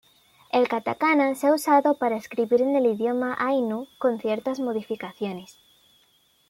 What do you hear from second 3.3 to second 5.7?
ainu, con ciertas modificaciones.